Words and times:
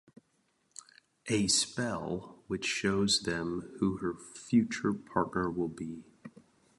A 1.27 1.45
spell 1.45 2.43
which 2.47 2.65
shows 2.65 3.21
them 3.21 3.71
who 3.79 3.97
her 3.97 4.15
future 4.15 4.93
partner 4.93 5.47
will 5.51 5.69
be. 5.69 6.01